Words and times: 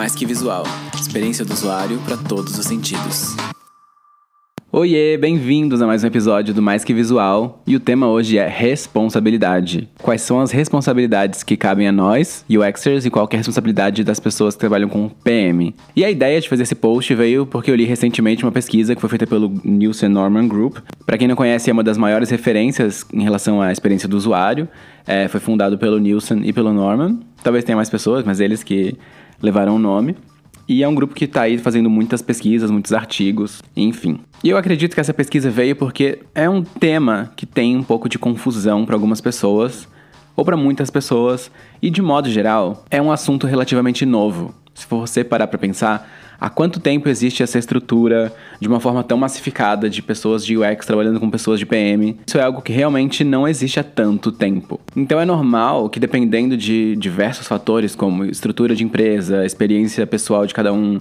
Mais 0.00 0.14
que 0.14 0.24
visual, 0.24 0.64
experiência 0.98 1.44
do 1.44 1.52
usuário 1.52 1.98
para 2.06 2.16
todos 2.16 2.58
os 2.58 2.64
sentidos. 2.64 3.36
Oiê, 4.80 5.18
bem-vindos 5.18 5.82
a 5.82 5.86
mais 5.86 6.02
um 6.02 6.06
episódio 6.06 6.54
do 6.54 6.62
Mais 6.62 6.82
Que 6.82 6.94
Visual 6.94 7.62
e 7.66 7.76
o 7.76 7.80
tema 7.80 8.08
hoje 8.08 8.38
é 8.38 8.48
responsabilidade. 8.48 9.86
Quais 10.00 10.22
são 10.22 10.40
as 10.40 10.52
responsabilidades 10.52 11.42
que 11.42 11.54
cabem 11.54 11.86
a 11.86 11.92
nós, 11.92 12.46
UXers, 12.48 13.04
e 13.04 13.10
qual 13.10 13.28
é 13.30 13.34
a 13.34 13.36
responsabilidade 13.36 14.02
das 14.02 14.18
pessoas 14.18 14.54
que 14.54 14.60
trabalham 14.60 14.88
com 14.88 15.10
PM? 15.22 15.74
E 15.94 16.02
a 16.02 16.10
ideia 16.10 16.40
de 16.40 16.48
fazer 16.48 16.62
esse 16.62 16.74
post 16.74 17.14
veio 17.14 17.44
porque 17.44 17.70
eu 17.70 17.74
li 17.74 17.84
recentemente 17.84 18.42
uma 18.42 18.50
pesquisa 18.50 18.94
que 18.94 19.02
foi 19.02 19.10
feita 19.10 19.26
pelo 19.26 19.52
Nielsen 19.62 20.08
Norman 20.08 20.48
Group. 20.48 20.78
Para 21.04 21.18
quem 21.18 21.28
não 21.28 21.36
conhece, 21.36 21.68
é 21.68 21.74
uma 21.74 21.84
das 21.84 21.98
maiores 21.98 22.30
referências 22.30 23.04
em 23.12 23.22
relação 23.22 23.60
à 23.60 23.70
experiência 23.70 24.08
do 24.08 24.16
usuário. 24.16 24.66
É, 25.06 25.28
foi 25.28 25.40
fundado 25.40 25.76
pelo 25.76 25.98
Nielsen 25.98 26.40
e 26.42 26.54
pelo 26.54 26.72
Norman. 26.72 27.20
Talvez 27.42 27.64
tenha 27.64 27.76
mais 27.76 27.90
pessoas, 27.90 28.24
mas 28.24 28.40
eles 28.40 28.62
que 28.62 28.96
levaram 29.42 29.76
o 29.76 29.78
nome. 29.78 30.16
E 30.72 30.84
é 30.84 30.88
um 30.88 30.94
grupo 30.94 31.16
que 31.16 31.24
está 31.24 31.42
aí 31.42 31.58
fazendo 31.58 31.90
muitas 31.90 32.22
pesquisas, 32.22 32.70
muitos 32.70 32.92
artigos, 32.92 33.60
enfim. 33.76 34.20
E 34.44 34.50
eu 34.50 34.56
acredito 34.56 34.94
que 34.94 35.00
essa 35.00 35.12
pesquisa 35.12 35.50
veio 35.50 35.74
porque 35.74 36.20
é 36.32 36.48
um 36.48 36.62
tema 36.62 37.32
que 37.34 37.44
tem 37.44 37.76
um 37.76 37.82
pouco 37.82 38.08
de 38.08 38.20
confusão 38.20 38.86
para 38.86 38.94
algumas 38.94 39.20
pessoas, 39.20 39.88
ou 40.36 40.44
para 40.44 40.56
muitas 40.56 40.88
pessoas, 40.88 41.50
e 41.82 41.90
de 41.90 42.00
modo 42.00 42.30
geral, 42.30 42.84
é 42.88 43.02
um 43.02 43.10
assunto 43.10 43.48
relativamente 43.48 44.06
novo. 44.06 44.54
Se 44.72 44.86
você 44.88 45.24
parar 45.24 45.48
para 45.48 45.58
pensar, 45.58 46.08
há 46.40 46.48
quanto 46.48 46.80
tempo 46.80 47.08
existe 47.08 47.42
essa 47.42 47.58
estrutura 47.58 48.32
de 48.58 48.66
uma 48.66 48.80
forma 48.80 49.04
tão 49.04 49.18
massificada 49.18 49.90
de 49.90 50.00
pessoas 50.00 50.44
de 50.44 50.56
UX 50.56 50.86
trabalhando 50.86 51.20
com 51.20 51.28
pessoas 51.28 51.58
de 51.58 51.66
PM? 51.66 52.16
Isso 52.26 52.38
é 52.38 52.42
algo 52.42 52.62
que 52.62 52.72
realmente 52.72 53.22
não 53.22 53.46
existe 53.46 53.78
há 53.78 53.84
tanto 53.84 54.32
tempo. 54.32 54.80
Então 54.96 55.20
é 55.20 55.24
normal 55.24 55.88
que, 55.88 56.00
dependendo 56.00 56.56
de 56.56 56.96
diversos 56.96 57.46
fatores, 57.46 57.94
como 57.94 58.24
estrutura 58.24 58.74
de 58.74 58.82
empresa, 58.82 59.44
experiência 59.44 60.06
pessoal 60.06 60.46
de 60.46 60.54
cada 60.54 60.72
um, 60.72 60.98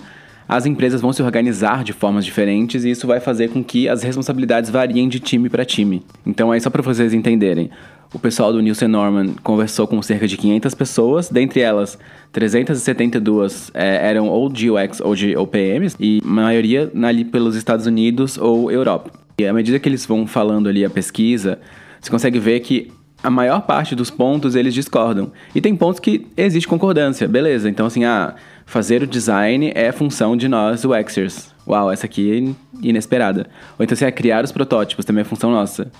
as 0.50 0.66
empresas 0.66 1.00
vão 1.00 1.14
se 1.14 1.22
organizar 1.22 1.84
de 1.84 1.94
formas 1.94 2.26
diferentes 2.26 2.84
e 2.84 2.90
isso 2.90 3.06
vai 3.06 3.20
fazer 3.20 3.50
com 3.50 3.64
que 3.64 3.88
as 3.88 4.02
responsabilidades 4.02 4.72
variem 4.72 5.08
de 5.08 5.20
time 5.20 5.48
para 5.48 5.64
time. 5.64 6.02
Então, 6.26 6.52
aí 6.52 6.60
só 6.60 6.72
para 6.72 6.82
vocês 6.82 7.14
entenderem, 7.14 7.70
o 8.14 8.18
pessoal 8.18 8.52
do 8.52 8.62
Nielsen 8.62 8.88
Norman 8.88 9.34
conversou 9.44 9.88
com 9.88 10.02
cerca 10.02 10.28
de 10.28 10.36
500 10.36 10.74
pessoas, 10.74 11.30
dentre 11.30 11.62
elas 11.62 11.98
372 12.32 13.72
é, 13.74 14.08
eram 14.10 14.28
ou 14.28 14.50
de 14.50 14.70
UX 14.70 15.00
ou 15.00 15.16
de 15.16 15.36
OPMs 15.38 15.96
e 16.00 16.22
a 16.24 16.28
maioria 16.28 16.92
ali 17.04 17.24
pelos 17.24 17.56
Estados 17.56 17.86
Unidos 17.86 18.38
ou 18.38 18.72
Europa. 18.72 19.12
E 19.40 19.46
à 19.46 19.54
medida 19.54 19.80
que 19.80 19.88
eles 19.88 20.06
vão 20.06 20.26
falando 20.26 20.68
ali 20.68 20.84
a 20.84 20.90
pesquisa, 20.90 21.60
você 22.02 22.10
consegue 22.10 22.40
ver 22.40 22.60
que 22.62 22.92
a 23.24 23.30
maior 23.30 23.62
parte 23.62 23.96
dos 23.96 24.10
pontos 24.10 24.56
eles 24.56 24.74
discordam. 24.74 25.32
E 25.54 25.62
tem 25.62 25.76
pontos 25.76 26.00
que 26.00 26.28
existe 26.36 26.68
concordância, 26.68 27.28
beleza. 27.28 27.70
Então, 27.70 27.86
assim, 27.86 28.06
ah, 28.06 28.36
fazer 28.66 29.04
o 29.04 29.08
design 29.08 29.72
é 29.76 29.92
função 29.92 30.36
de 30.36 30.48
nós, 30.48 30.84
UXers. 30.86 31.54
Uau, 31.68 31.92
essa 31.92 32.06
aqui 32.06 32.32
é 32.32 32.88
inesperada. 32.88 33.48
Ou 33.78 33.84
então, 33.84 33.94
assim, 33.94 34.06
ah, 34.06 34.12
criar 34.12 34.44
os 34.44 34.52
protótipos 34.52 35.06
também 35.06 35.22
é 35.22 35.26
função 35.26 35.52
nossa. 35.52 35.92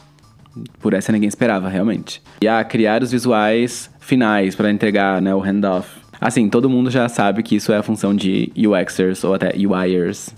Por 0.80 0.94
essa 0.94 1.12
ninguém 1.12 1.28
esperava, 1.28 1.70
realmente. 1.70 2.22
E 2.42 2.48
ah, 2.48 2.64
criar 2.64 3.04
os 3.04 3.12
visuais 3.12 3.90
finais 4.00 4.56
para 4.56 4.72
entregar 4.72 5.22
né, 5.22 5.34
o 5.34 5.40
handoff. 5.40 5.88
Assim, 6.20 6.50
todo 6.50 6.70
mundo 6.70 6.90
já 6.90 7.08
sabe 7.08 7.44
que 7.44 7.56
isso 7.56 7.72
é 7.72 7.78
a 7.78 7.84
função 7.84 8.14
de 8.14 8.52
UXers 8.58 9.24
ou 9.24 9.34
até 9.34 9.54
UIers. 9.56 10.34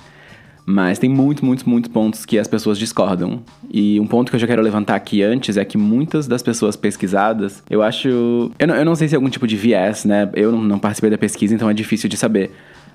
Mas 0.65 0.99
tem 0.99 1.09
muitos, 1.09 1.43
muitos, 1.43 1.65
muitos 1.65 1.91
pontos 1.91 2.25
que 2.25 2.37
as 2.37 2.47
pessoas 2.47 2.77
discordam. 2.77 3.41
E 3.69 3.99
um 3.99 4.05
ponto 4.05 4.29
que 4.29 4.35
eu 4.35 4.39
já 4.39 4.45
quero 4.45 4.61
levantar 4.61 4.95
aqui 4.95 5.23
antes 5.23 5.57
é 5.57 5.65
que 5.65 5.77
muitas 5.77 6.27
das 6.27 6.43
pessoas 6.43 6.75
pesquisadas, 6.75 7.63
eu 7.69 7.81
acho. 7.81 8.51
Eu 8.59 8.67
não, 8.67 8.75
eu 8.75 8.85
não 8.85 8.95
sei 8.95 9.07
se 9.07 9.15
é 9.15 9.17
algum 9.17 9.29
tipo 9.29 9.47
de 9.47 9.55
viés, 9.55 10.05
né? 10.05 10.29
Eu 10.33 10.51
não, 10.51 10.61
não 10.61 10.79
participei 10.79 11.09
da 11.09 11.17
pesquisa, 11.17 11.53
então 11.55 11.69
é 11.69 11.73
difícil 11.73 12.07
de 12.07 12.15
saber. 12.15 12.51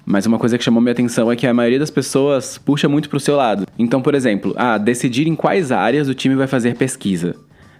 Mas 0.06 0.24
uma 0.24 0.38
coisa 0.38 0.56
que 0.56 0.62
chamou 0.62 0.80
minha 0.80 0.92
atenção 0.92 1.32
é 1.32 1.34
que 1.34 1.48
a 1.48 1.52
maioria 1.52 1.80
das 1.80 1.90
pessoas 1.90 2.58
puxa 2.58 2.88
muito 2.88 3.08
pro 3.08 3.18
seu 3.18 3.34
lado. 3.34 3.66
Então, 3.76 4.00
por 4.00 4.14
exemplo, 4.14 4.54
ah, 4.56 4.78
decidir 4.78 5.26
em 5.26 5.34
quais 5.34 5.72
áreas 5.72 6.08
o 6.08 6.14
time 6.14 6.36
vai 6.36 6.46
fazer 6.46 6.76
pesquisa. 6.76 7.34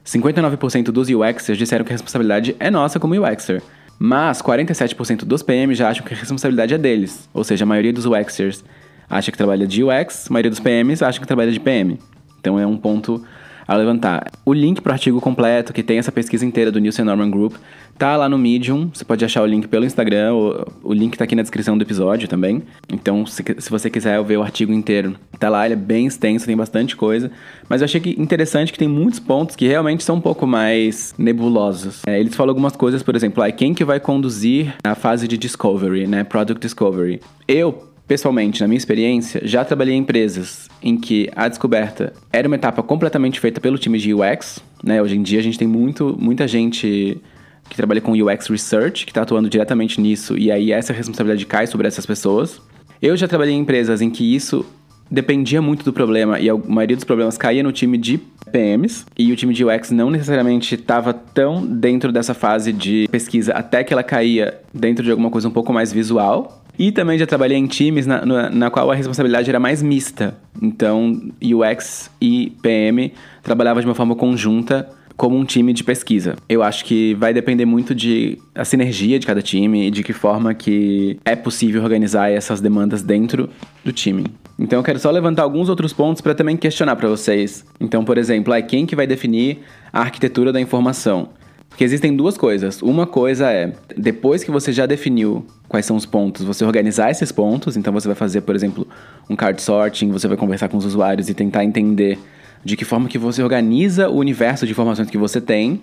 59% 0.04 0.91
dos 0.91 1.09
UXers 1.09 1.56
disseram 1.56 1.84
que 1.84 1.92
a 1.92 1.94
responsabilidade 1.94 2.56
é 2.59 2.69
nossa 2.69 2.98
como 2.98 3.14
UXer. 3.14 3.62
Mas 3.97 4.42
47% 4.42 5.25
dos 5.25 5.41
PM 5.41 5.72
já 5.72 5.88
acham 5.88 6.04
que 6.04 6.12
a 6.12 6.16
responsabilidade 6.16 6.75
é 6.75 6.78
deles. 6.78 7.28
Ou 7.32 7.44
seja, 7.44 7.64
a 7.64 7.66
maioria 7.66 7.92
dos 7.92 8.06
UXers 8.06 8.64
acha 9.08 9.31
que 9.31 9.38
trabalha 9.38 9.64
de 9.64 9.84
UX, 9.84 10.28
a 10.28 10.32
maioria 10.32 10.50
dos 10.50 10.58
PMs 10.58 11.03
acha 11.03 11.20
que 11.20 11.26
trabalha 11.26 11.53
de 11.53 11.60
PM. 11.60 11.97
Então 12.41 12.58
é 12.58 12.66
um 12.66 12.76
ponto 12.76 13.25
a 13.66 13.75
levantar. 13.75 14.31
O 14.44 14.53
link 14.53 14.81
para 14.81 14.91
o 14.91 14.93
artigo 14.93 15.21
completo, 15.21 15.72
que 15.72 15.82
tem 15.82 15.99
essa 15.99 16.12
pesquisa 16.12 16.44
inteira 16.44 16.71
do 16.71 16.78
Nielsen 16.78 17.04
Norman 17.04 17.31
Group, 17.31 17.54
tá 17.99 18.16
lá 18.16 18.28
no 18.28 18.38
Medium. 18.38 18.91
Você 18.93 19.04
pode 19.04 19.25
achar 19.25 19.43
o 19.43 19.47
link 19.47 19.66
pelo 19.69 19.84
Instagram, 19.84 20.34
o, 20.34 20.66
o 20.84 20.93
link 20.93 21.16
tá 21.16 21.25
aqui 21.25 21.34
na 21.34 21.43
descrição 21.43 21.76
do 21.76 21.82
episódio 21.82 22.28
também. 22.28 22.62
Então, 22.93 23.26
se, 23.26 23.43
se 23.59 23.71
você 23.71 23.91
quiser 23.91 24.22
ver 24.22 24.37
o 24.37 24.43
artigo 24.43 24.72
inteiro, 24.72 25.16
tá 25.38 25.49
lá, 25.49 25.65
ele 25.65 25.75
é 25.75 25.76
bem 25.76 26.06
extenso, 26.06 26.47
tem 26.47 26.56
bastante 26.56 26.97
coisa. 26.97 27.31
Mas 27.69 27.81
eu 27.81 27.87
achei 27.87 28.00
que 28.00 28.10
interessante 28.21 28.72
que 28.72 28.78
tem 28.78 28.88
muitos 28.88 29.19
pontos 29.19 29.56
que 29.56 29.66
realmente 29.66 30.05
são 30.05 30.16
um 30.16 30.21
pouco 30.21 30.47
mais 30.47 31.15
nebulosos. 31.19 32.03
É, 32.06 32.19
eles 32.21 32.34
falam 32.34 32.50
algumas 32.50 32.76
coisas, 32.76 33.03
por 33.03 33.16
exemplo, 33.16 33.43
ah, 33.43 33.50
quem 33.50 33.75
que 33.75 33.84
vai 33.84 33.99
conduzir 33.99 34.75
a 34.84 34.94
fase 34.94 35.26
de 35.26 35.37
discovery, 35.37 36.06
né? 36.06 36.25
Product 36.25 36.60
discovery. 36.60 37.21
Eu, 37.49 37.88
Pessoalmente, 38.06 38.61
na 38.61 38.69
minha 38.69 38.78
experiência, 38.78 39.41
já 39.44 39.65
trabalhei 39.65 39.94
em 39.94 39.99
empresas 39.99 40.69
em 40.81 40.97
que 40.97 41.28
a 41.34 41.49
descoberta 41.49 42.12
era 42.33 42.47
uma 42.47 42.55
etapa 42.55 42.81
completamente 42.81 43.41
feita 43.41 43.61
pelo 43.61 43.77
time 43.77 43.99
de 43.99 44.15
UX. 44.15 44.61
Né? 44.83 45.03
Hoje 45.03 45.17
em 45.17 45.22
dia 45.22 45.41
a 45.41 45.43
gente 45.43 45.59
tem 45.59 45.67
muito, 45.67 46.17
muita 46.17 46.47
gente 46.47 47.21
que 47.69 47.77
trabalha 47.77 48.00
com 48.00 48.12
UX 48.12 48.47
Research, 48.47 49.05
que 49.05 49.11
está 49.11 49.22
atuando 49.22 49.50
diretamente 49.50 50.00
nisso, 50.00 50.39
e 50.39 50.53
aí 50.53 50.71
essa 50.71 50.93
responsabilidade 50.93 51.44
cai 51.47 51.67
sobre 51.67 51.89
essas 51.89 52.06
pessoas. 52.06 52.61
Eu 53.03 53.17
já 53.17 53.27
trabalhei 53.27 53.55
em 53.55 53.59
empresas 53.59 54.00
em 54.00 54.09
que 54.09 54.37
isso 54.37 54.65
dependia 55.11 55.61
muito 55.61 55.84
do 55.84 55.93
problema, 55.93 56.38
e 56.38 56.49
a 56.49 56.56
maioria 56.56 56.97
dos 56.97 57.05
problemas 57.05 57.37
caía 57.37 57.62
no 57.65 57.73
time 57.73 57.99
de 57.99 58.19
PMs, 58.53 59.05
e 59.19 59.33
o 59.33 59.37
time 59.37 59.53
de 59.53 59.65
UX 59.65 59.91
não 59.91 60.11
necessariamente 60.11 60.77
estava 60.77 61.12
tão 61.12 61.67
dentro 61.67 62.12
dessa 62.12 62.34
fase 62.34 62.73
de 62.73 63.09
pesquisa 63.11 63.53
até 63.53 63.83
que 63.83 63.93
ela 63.93 64.05
caía 64.05 64.61
dentro 64.73 65.05
de 65.05 65.11
alguma 65.11 65.31
coisa 65.31 65.49
um 65.49 65.53
pouco 65.53 65.73
mais 65.73 65.93
visual. 65.93 66.65
E 66.78 66.92
também 66.92 67.19
já 67.19 67.26
trabalhei 67.26 67.56
em 67.56 67.66
times 67.66 68.06
na, 68.06 68.25
na, 68.25 68.50
na, 68.50 68.70
qual 68.70 68.91
a 68.91 68.94
responsabilidade 68.94 69.48
era 69.48 69.59
mais 69.59 69.82
mista. 69.82 70.37
Então, 70.60 71.31
UX 71.42 72.10
e 72.20 72.53
PM 72.62 73.12
trabalhavam 73.42 73.81
de 73.81 73.88
uma 73.88 73.94
forma 73.94 74.14
conjunta 74.14 74.88
como 75.16 75.37
um 75.37 75.44
time 75.44 75.72
de 75.72 75.82
pesquisa. 75.82 76.37
Eu 76.48 76.62
acho 76.62 76.84
que 76.84 77.14
vai 77.14 77.32
depender 77.32 77.64
muito 77.64 77.94
de 77.94 78.38
a 78.54 78.64
sinergia 78.64 79.19
de 79.19 79.26
cada 79.26 79.41
time 79.41 79.88
e 79.88 79.91
de 79.91 80.03
que 80.03 80.12
forma 80.12 80.53
que 80.53 81.19
é 81.25 81.34
possível 81.34 81.82
organizar 81.82 82.31
essas 82.31 82.60
demandas 82.60 83.03
dentro 83.03 83.48
do 83.82 83.93
time. 83.93 84.26
Então 84.58 84.78
eu 84.78 84.82
quero 84.82 84.98
só 84.98 85.10
levantar 85.10 85.43
alguns 85.43 85.69
outros 85.69 85.93
pontos 85.93 86.20
para 86.20 86.34
também 86.34 86.56
questionar 86.56 86.97
para 86.97 87.08
vocês. 87.08 87.64
Então, 87.81 88.04
por 88.04 88.19
exemplo, 88.19 88.53
é 88.53 88.60
quem 88.60 88.84
que 88.84 88.94
vai 88.94 89.06
definir 89.06 89.60
a 89.93 90.00
arquitetura 90.00 90.53
da 90.53 90.60
informação? 90.60 91.31
Porque 91.76 91.84
existem 91.84 92.16
duas 92.16 92.38
coisas. 92.38 92.81
Uma 92.81 93.06
coisa 93.06 93.53
é, 93.53 93.70
depois 93.94 94.42
que 94.42 94.50
você 94.50 94.72
já 94.72 94.87
definiu 94.87 95.44
quais 95.69 95.84
são 95.84 95.94
os 95.94 96.06
pontos, 96.06 96.42
você 96.42 96.64
organizar 96.64 97.10
esses 97.10 97.31
pontos. 97.31 97.76
Então 97.76 97.92
você 97.92 98.09
vai 98.09 98.14
fazer, 98.14 98.41
por 98.41 98.54
exemplo, 98.54 98.88
um 99.28 99.37
card 99.37 99.60
sorting, 99.60 100.10
você 100.10 100.26
vai 100.26 100.38
conversar 100.38 100.70
com 100.70 100.78
os 100.78 100.87
usuários 100.87 101.28
e 101.28 101.34
tentar 101.34 101.64
entender 101.64 102.19
de 102.64 102.78
que 102.78 102.84
forma 102.87 103.10
que 103.10 103.19
você 103.19 103.42
organiza 103.42 104.09
o 104.09 104.16
universo 104.16 104.64
de 104.64 104.72
informações 104.72 105.10
que 105.10 105.19
você 105.19 105.38
tem. 105.38 105.82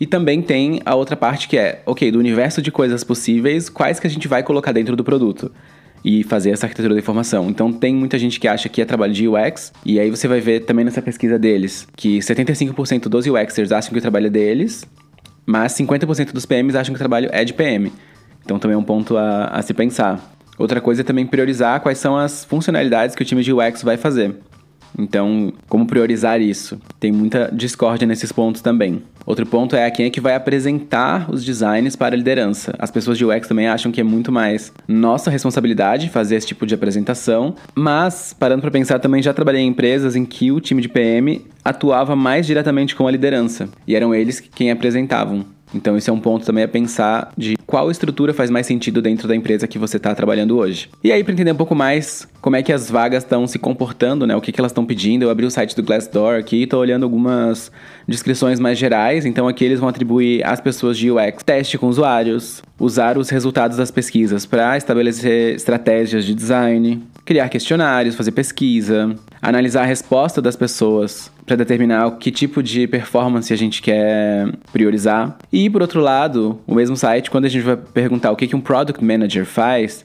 E 0.00 0.06
também 0.06 0.40
tem 0.40 0.80
a 0.82 0.94
outra 0.94 1.14
parte 1.14 1.46
que 1.46 1.58
é, 1.58 1.82
ok, 1.84 2.10
do 2.10 2.18
universo 2.18 2.62
de 2.62 2.72
coisas 2.72 3.04
possíveis, 3.04 3.68
quais 3.68 4.00
que 4.00 4.06
a 4.06 4.10
gente 4.10 4.26
vai 4.26 4.42
colocar 4.42 4.72
dentro 4.72 4.96
do 4.96 5.04
produto 5.04 5.52
e 6.02 6.24
fazer 6.24 6.52
essa 6.52 6.64
arquitetura 6.64 6.94
da 6.94 7.00
informação. 7.00 7.50
Então 7.50 7.70
tem 7.70 7.94
muita 7.94 8.18
gente 8.18 8.40
que 8.40 8.48
acha 8.48 8.66
que 8.70 8.80
é 8.80 8.86
trabalho 8.86 9.12
de 9.12 9.28
UX, 9.28 9.74
e 9.84 10.00
aí 10.00 10.08
você 10.08 10.26
vai 10.26 10.40
ver 10.40 10.60
também 10.60 10.86
nessa 10.86 11.02
pesquisa 11.02 11.38
deles 11.38 11.86
que 11.94 12.18
75% 12.18 13.08
dos 13.08 13.26
UXers 13.26 13.72
acham 13.72 13.92
que 13.92 13.98
o 13.98 14.02
trabalho 14.02 14.26
é 14.28 14.30
deles, 14.30 14.86
mas 15.46 15.72
50% 15.74 16.32
dos 16.32 16.46
PMs 16.46 16.76
acham 16.76 16.92
que 16.94 16.98
o 16.98 16.98
trabalho 16.98 17.28
é 17.32 17.44
de 17.44 17.52
PM. 17.52 17.92
Então 18.44 18.58
também 18.58 18.74
é 18.74 18.78
um 18.78 18.84
ponto 18.84 19.16
a, 19.16 19.46
a 19.46 19.62
se 19.62 19.72
pensar. 19.72 20.34
Outra 20.58 20.80
coisa 20.80 21.00
é 21.00 21.04
também 21.04 21.26
priorizar 21.26 21.80
quais 21.80 21.98
são 21.98 22.16
as 22.16 22.44
funcionalidades 22.44 23.16
que 23.16 23.22
o 23.22 23.24
time 23.24 23.42
de 23.42 23.52
UX 23.52 23.82
vai 23.82 23.96
fazer. 23.96 24.36
Então, 24.98 25.52
como 25.68 25.86
priorizar 25.86 26.40
isso? 26.40 26.80
Tem 27.00 27.10
muita 27.10 27.50
discórdia 27.52 28.06
nesses 28.06 28.32
pontos 28.32 28.60
também. 28.60 29.02
Outro 29.26 29.46
ponto 29.46 29.74
é 29.74 29.90
quem 29.90 30.06
é 30.06 30.10
que 30.10 30.20
vai 30.20 30.34
apresentar 30.34 31.30
os 31.30 31.44
designs 31.44 31.96
para 31.96 32.14
a 32.14 32.18
liderança. 32.18 32.74
As 32.78 32.90
pessoas 32.90 33.16
de 33.16 33.24
UX 33.24 33.48
também 33.48 33.66
acham 33.66 33.90
que 33.90 34.00
é 34.00 34.04
muito 34.04 34.30
mais 34.30 34.72
nossa 34.86 35.30
responsabilidade 35.30 36.10
fazer 36.10 36.36
esse 36.36 36.46
tipo 36.46 36.66
de 36.66 36.74
apresentação, 36.74 37.54
mas 37.74 38.34
parando 38.38 38.60
para 38.60 38.70
pensar 38.70 38.98
também 38.98 39.22
já 39.22 39.32
trabalhei 39.32 39.62
em 39.62 39.68
empresas 39.68 40.14
em 40.14 40.24
que 40.24 40.52
o 40.52 40.60
time 40.60 40.82
de 40.82 40.88
PM 40.88 41.40
atuava 41.64 42.14
mais 42.14 42.46
diretamente 42.46 42.94
com 42.94 43.08
a 43.08 43.10
liderança 43.10 43.68
e 43.86 43.96
eram 43.96 44.14
eles 44.14 44.40
quem 44.40 44.70
apresentavam. 44.70 45.53
Então, 45.72 45.96
isso 45.96 46.10
é 46.10 46.12
um 46.12 46.20
ponto 46.20 46.44
também 46.44 46.64
a 46.64 46.68
pensar 46.68 47.32
de 47.36 47.56
qual 47.66 47.90
estrutura 47.90 48.32
faz 48.32 48.50
mais 48.50 48.66
sentido 48.66 49.00
dentro 49.00 49.26
da 49.26 49.34
empresa 49.34 49.66
que 49.66 49.78
você 49.78 49.96
está 49.96 50.14
trabalhando 50.14 50.56
hoje. 50.56 50.88
E 51.02 51.10
aí, 51.10 51.24
para 51.24 51.32
entender 51.32 51.52
um 51.52 51.56
pouco 51.56 51.74
mais 51.74 52.28
como 52.40 52.56
é 52.56 52.62
que 52.62 52.72
as 52.72 52.90
vagas 52.90 53.24
estão 53.24 53.46
se 53.46 53.58
comportando, 53.58 54.26
né? 54.26 54.36
O 54.36 54.40
que, 54.40 54.52
que 54.52 54.60
elas 54.60 54.70
estão 54.70 54.84
pedindo, 54.84 55.22
eu 55.22 55.30
abri 55.30 55.46
o 55.46 55.50
site 55.50 55.74
do 55.74 55.82
Glassdoor 55.82 56.38
aqui 56.38 56.56
e 56.58 56.62
estou 56.64 56.80
olhando 56.80 57.04
algumas 57.04 57.72
descrições 58.06 58.60
mais 58.60 58.78
gerais. 58.78 59.24
Então, 59.24 59.48
aqui 59.48 59.64
eles 59.64 59.80
vão 59.80 59.88
atribuir 59.88 60.44
às 60.44 60.60
pessoas 60.60 60.98
de 60.98 61.10
UX 61.10 61.42
teste 61.42 61.78
com 61.78 61.88
usuários, 61.88 62.62
usar 62.78 63.18
os 63.18 63.30
resultados 63.30 63.76
das 63.76 63.90
pesquisas 63.90 64.46
para 64.46 64.76
estabelecer 64.76 65.54
estratégias 65.54 66.24
de 66.24 66.34
design, 66.34 67.02
criar 67.24 67.48
questionários, 67.48 68.14
fazer 68.14 68.32
pesquisa, 68.32 69.14
analisar 69.40 69.82
a 69.82 69.86
resposta 69.86 70.42
das 70.42 70.56
pessoas 70.56 71.32
para 71.46 71.56
determinar 71.56 72.10
que 72.18 72.30
tipo 72.30 72.62
de 72.62 72.86
performance 72.86 73.52
a 73.52 73.56
gente 73.56 73.80
quer 73.80 74.52
priorizar. 74.72 75.36
E 75.52 75.68
por 75.70 75.82
outro 75.82 76.00
lado, 76.00 76.60
o 76.66 76.74
mesmo 76.74 76.96
site, 76.96 77.30
quando 77.30 77.46
a 77.46 77.48
gente 77.48 77.62
vai 77.62 77.76
perguntar 77.76 78.30
o 78.30 78.36
que, 78.36 78.46
que 78.46 78.56
um 78.56 78.60
product 78.60 79.02
manager 79.02 79.46
faz, 79.46 80.04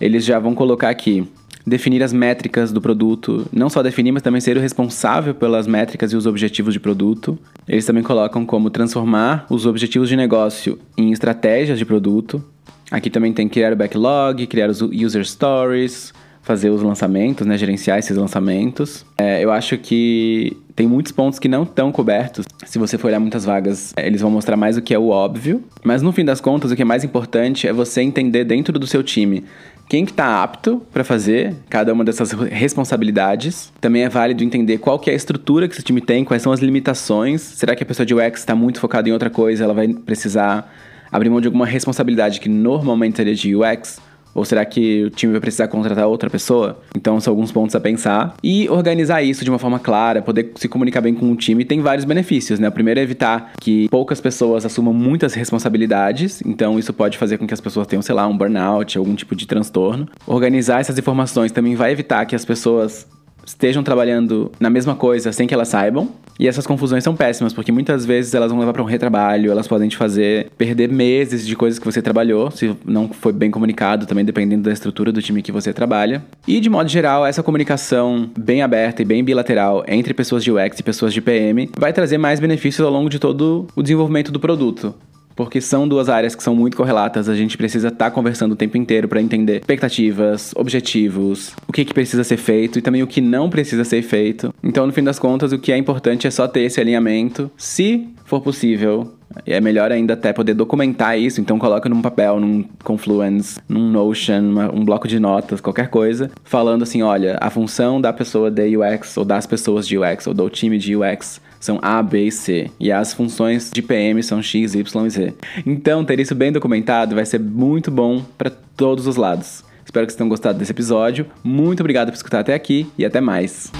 eles 0.00 0.24
já 0.24 0.38
vão 0.38 0.54
colocar 0.54 0.90
aqui 0.90 1.26
definir 1.68 2.02
as 2.02 2.12
métricas 2.12 2.72
do 2.72 2.80
produto, 2.80 3.46
não 3.52 3.68
só 3.68 3.82
definir, 3.82 4.12
mas 4.12 4.22
também 4.22 4.40
ser 4.40 4.56
o 4.56 4.60
responsável 4.60 5.34
pelas 5.34 5.66
métricas 5.66 6.12
e 6.12 6.16
os 6.16 6.26
objetivos 6.26 6.72
de 6.72 6.80
produto. 6.80 7.38
Eles 7.68 7.84
também 7.84 8.02
colocam 8.02 8.46
como 8.46 8.70
transformar 8.70 9.46
os 9.50 9.66
objetivos 9.66 10.08
de 10.08 10.16
negócio 10.16 10.78
em 10.96 11.12
estratégias 11.12 11.78
de 11.78 11.84
produto. 11.84 12.42
Aqui 12.90 13.10
também 13.10 13.32
tem 13.34 13.48
criar 13.48 13.72
o 13.72 13.76
backlog, 13.76 14.46
criar 14.46 14.70
os 14.70 14.80
user 14.80 15.24
stories, 15.26 16.14
fazer 16.48 16.70
os 16.70 16.80
lançamentos, 16.80 17.46
né, 17.46 17.58
gerenciar 17.58 17.98
esses 17.98 18.16
lançamentos. 18.16 19.04
É, 19.18 19.44
eu 19.44 19.52
acho 19.52 19.76
que 19.76 20.56
tem 20.74 20.86
muitos 20.86 21.12
pontos 21.12 21.38
que 21.38 21.46
não 21.46 21.64
estão 21.64 21.92
cobertos. 21.92 22.46
Se 22.64 22.78
você 22.78 22.96
for 22.96 23.08
olhar 23.08 23.20
muitas 23.20 23.44
vagas, 23.44 23.92
é, 23.94 24.06
eles 24.06 24.22
vão 24.22 24.30
mostrar 24.30 24.56
mais 24.56 24.78
o 24.78 24.80
que 24.80 24.94
é 24.94 24.98
o 24.98 25.08
óbvio. 25.08 25.62
Mas 25.84 26.00
no 26.00 26.10
fim 26.10 26.24
das 26.24 26.40
contas, 26.40 26.70
o 26.70 26.76
que 26.76 26.80
é 26.80 26.86
mais 26.86 27.04
importante 27.04 27.68
é 27.68 27.72
você 27.72 28.00
entender 28.00 28.44
dentro 28.44 28.78
do 28.78 28.86
seu 28.86 29.02
time 29.02 29.44
quem 29.90 30.06
que 30.06 30.10
está 30.10 30.42
apto 30.42 30.80
para 30.90 31.04
fazer 31.04 31.54
cada 31.68 31.92
uma 31.92 32.02
dessas 32.02 32.32
responsabilidades. 32.32 33.70
Também 33.78 34.04
é 34.04 34.08
válido 34.08 34.42
entender 34.42 34.78
qual 34.78 34.98
que 34.98 35.10
é 35.10 35.12
a 35.12 35.16
estrutura 35.16 35.68
que 35.68 35.74
esse 35.74 35.82
time 35.82 36.00
tem, 36.00 36.24
quais 36.24 36.42
são 36.42 36.50
as 36.50 36.60
limitações. 36.60 37.42
Será 37.42 37.76
que 37.76 37.82
a 37.82 37.86
pessoa 37.86 38.06
de 38.06 38.14
UX 38.14 38.40
está 38.40 38.54
muito 38.54 38.80
focada 38.80 39.06
em 39.06 39.12
outra 39.12 39.28
coisa, 39.28 39.64
ela 39.64 39.74
vai 39.74 39.88
precisar 39.88 40.72
abrir 41.12 41.28
mão 41.28 41.42
de 41.42 41.46
alguma 41.46 41.66
responsabilidade 41.66 42.40
que 42.40 42.48
normalmente 42.48 43.16
seria 43.16 43.34
de 43.34 43.54
UX? 43.54 44.00
Ou 44.34 44.44
será 44.44 44.64
que 44.64 45.04
o 45.04 45.10
time 45.10 45.32
vai 45.32 45.40
precisar 45.40 45.68
contratar 45.68 46.06
outra 46.06 46.30
pessoa? 46.30 46.78
Então 46.94 47.20
são 47.20 47.32
alguns 47.32 47.50
pontos 47.52 47.74
a 47.74 47.80
pensar. 47.80 48.34
E 48.42 48.68
organizar 48.68 49.22
isso 49.22 49.44
de 49.44 49.50
uma 49.50 49.58
forma 49.58 49.78
clara, 49.78 50.22
poder 50.22 50.52
se 50.56 50.68
comunicar 50.68 51.00
bem 51.00 51.14
com 51.14 51.30
o 51.30 51.36
time, 51.36 51.64
tem 51.64 51.80
vários 51.80 52.04
benefícios, 52.04 52.58
né? 52.58 52.68
O 52.68 52.72
primeiro 52.72 53.00
é 53.00 53.02
evitar 53.02 53.52
que 53.60 53.88
poucas 53.88 54.20
pessoas 54.20 54.64
assumam 54.64 54.94
muitas 54.94 55.34
responsabilidades. 55.34 56.42
Então 56.44 56.78
isso 56.78 56.92
pode 56.92 57.18
fazer 57.18 57.38
com 57.38 57.46
que 57.46 57.54
as 57.54 57.60
pessoas 57.60 57.86
tenham, 57.86 58.02
sei 58.02 58.14
lá, 58.14 58.26
um 58.26 58.36
burnout, 58.36 58.96
algum 58.96 59.14
tipo 59.14 59.34
de 59.34 59.46
transtorno. 59.46 60.08
Organizar 60.26 60.80
essas 60.80 60.98
informações 60.98 61.52
também 61.52 61.74
vai 61.74 61.92
evitar 61.92 62.24
que 62.26 62.36
as 62.36 62.44
pessoas 62.44 63.06
estejam 63.48 63.82
trabalhando 63.82 64.52
na 64.60 64.68
mesma 64.68 64.94
coisa 64.94 65.32
sem 65.32 65.46
que 65.46 65.54
elas 65.54 65.68
saibam. 65.68 66.10
E 66.38 66.46
essas 66.46 66.66
confusões 66.66 67.02
são 67.02 67.16
péssimas, 67.16 67.52
porque 67.52 67.72
muitas 67.72 68.06
vezes 68.06 68.32
elas 68.32 68.50
vão 68.50 68.60
levar 68.60 68.72
para 68.72 68.82
um 68.82 68.86
retrabalho, 68.86 69.50
elas 69.50 69.66
podem 69.66 69.88
te 69.88 69.96
fazer 69.96 70.50
perder 70.56 70.88
meses 70.88 71.46
de 71.46 71.56
coisas 71.56 71.78
que 71.78 71.84
você 71.84 72.00
trabalhou, 72.00 72.50
se 72.50 72.76
não 72.84 73.08
foi 73.08 73.32
bem 73.32 73.50
comunicado, 73.50 74.06
também 74.06 74.24
dependendo 74.24 74.62
da 74.62 74.72
estrutura 74.72 75.10
do 75.10 75.20
time 75.20 75.42
que 75.42 75.50
você 75.50 75.72
trabalha. 75.72 76.22
E 76.46 76.60
de 76.60 76.70
modo 76.70 76.88
geral, 76.88 77.26
essa 77.26 77.42
comunicação 77.42 78.30
bem 78.38 78.62
aberta 78.62 79.02
e 79.02 79.04
bem 79.04 79.24
bilateral 79.24 79.84
entre 79.88 80.14
pessoas 80.14 80.44
de 80.44 80.52
UX 80.52 80.78
e 80.78 80.82
pessoas 80.82 81.12
de 81.12 81.20
PM 81.20 81.70
vai 81.76 81.92
trazer 81.92 82.18
mais 82.18 82.38
benefícios 82.38 82.86
ao 82.86 82.92
longo 82.92 83.10
de 83.10 83.18
todo 83.18 83.66
o 83.74 83.82
desenvolvimento 83.82 84.30
do 84.30 84.38
produto 84.38 84.94
porque 85.38 85.60
são 85.60 85.86
duas 85.86 86.08
áreas 86.08 86.34
que 86.34 86.42
são 86.42 86.52
muito 86.52 86.76
correlatas. 86.76 87.28
A 87.28 87.36
gente 87.36 87.56
precisa 87.56 87.88
estar 87.88 88.06
tá 88.06 88.10
conversando 88.10 88.52
o 88.52 88.56
tempo 88.56 88.76
inteiro 88.76 89.06
para 89.06 89.22
entender 89.22 89.58
expectativas, 89.58 90.52
objetivos, 90.56 91.54
o 91.68 91.72
que, 91.72 91.84
que 91.84 91.94
precisa 91.94 92.24
ser 92.24 92.36
feito 92.36 92.80
e 92.80 92.82
também 92.82 93.04
o 93.04 93.06
que 93.06 93.20
não 93.20 93.48
precisa 93.48 93.84
ser 93.84 94.02
feito. 94.02 94.52
Então, 94.64 94.84
no 94.84 94.92
fim 94.92 95.04
das 95.04 95.16
contas, 95.16 95.52
o 95.52 95.58
que 95.58 95.70
é 95.70 95.78
importante 95.78 96.26
é 96.26 96.30
só 96.32 96.48
ter 96.48 96.62
esse 96.62 96.80
alinhamento. 96.80 97.48
Se 97.56 98.08
for 98.24 98.40
possível, 98.40 99.14
é 99.46 99.60
melhor 99.60 99.92
ainda 99.92 100.14
até 100.14 100.32
poder 100.32 100.54
documentar 100.54 101.16
isso, 101.16 101.40
então 101.40 101.56
coloca 101.56 101.88
num 101.88 102.02
papel, 102.02 102.40
num 102.40 102.64
Confluence, 102.82 103.60
num 103.68 103.88
Notion, 103.92 104.40
uma, 104.40 104.74
um 104.74 104.84
bloco 104.84 105.06
de 105.06 105.20
notas, 105.20 105.60
qualquer 105.60 105.88
coisa, 105.88 106.32
falando 106.42 106.82
assim, 106.82 107.02
olha, 107.02 107.38
a 107.40 107.48
função 107.48 108.00
da 108.00 108.12
pessoa 108.12 108.50
de 108.50 108.76
UX 108.76 109.16
ou 109.16 109.24
das 109.24 109.46
pessoas 109.46 109.86
de 109.86 109.96
UX 109.96 110.26
ou 110.26 110.34
do 110.34 110.50
time 110.50 110.78
de 110.78 110.96
UX 110.96 111.40
são 111.60 111.78
A, 111.82 112.02
B 112.02 112.26
e 112.26 112.32
C. 112.32 112.70
E 112.78 112.90
as 112.90 113.12
funções 113.12 113.70
de 113.72 113.82
PM 113.82 114.22
são 114.22 114.42
X, 114.42 114.74
Y 114.74 115.06
e 115.06 115.10
Z. 115.10 115.34
Então, 115.66 116.04
ter 116.04 116.20
isso 116.20 116.34
bem 116.34 116.52
documentado 116.52 117.14
vai 117.14 117.26
ser 117.26 117.40
muito 117.40 117.90
bom 117.90 118.24
para 118.36 118.50
todos 118.50 119.06
os 119.06 119.16
lados. 119.16 119.64
Espero 119.84 120.06
que 120.06 120.12
vocês 120.12 120.18
tenham 120.18 120.28
gostado 120.28 120.58
desse 120.58 120.72
episódio. 120.72 121.26
Muito 121.42 121.80
obrigado 121.80 122.08
por 122.08 122.16
escutar 122.16 122.40
até 122.40 122.54
aqui 122.54 122.86
e 122.98 123.04
até 123.04 123.20
mais. 123.20 123.72